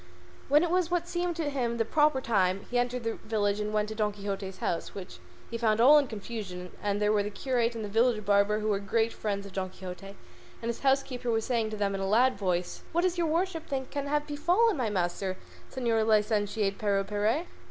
When 0.49 0.63
it 0.63 0.71
was 0.71 0.89
what 0.89 1.07
seemed 1.07 1.35
to 1.35 1.51
him 1.51 1.77
the 1.77 1.85
proper 1.85 2.21
time 2.21 2.65
he 2.71 2.79
entered 2.79 3.03
the 3.03 3.17
village 3.23 3.59
and 3.59 3.71
went 3.71 3.87
to 3.89 3.93
Don 3.93 4.11
Quixote's 4.11 4.57
house, 4.57 4.95
which 4.95 5.19
he 5.51 5.59
found 5.59 5.79
all 5.79 5.99
in 5.99 6.07
confusion, 6.07 6.71
and 6.81 6.99
there 6.99 7.11
were 7.13 7.21
the 7.21 7.29
curate 7.29 7.75
and 7.75 7.85
the 7.85 7.97
village 7.97 8.25
barber, 8.25 8.61
who 8.61 8.69
were 8.69 8.79
great 8.79 9.13
friends 9.13 9.45
of 9.45 9.53
Don 9.53 9.69
Quixote, 9.69 10.15
and 10.59 10.69
his 10.69 10.79
housekeeper 10.79 11.29
was 11.29 11.45
saying 11.45 11.69
to 11.69 11.77
them 11.77 11.93
in 11.93 12.01
a 12.01 12.07
loud 12.09 12.33
voice, 12.33 12.81
"What 12.93 13.01
does 13.03 13.19
your 13.19 13.27
worship 13.27 13.67
think 13.67 13.91
can 13.91 14.07
have 14.07 14.25
befallen 14.25 14.75
my 14.75 14.89
master, 14.89 15.37
Señor 15.71 16.03
Licentiate 16.03 16.79
Pero 16.79 17.03
Perez?" 17.03 17.45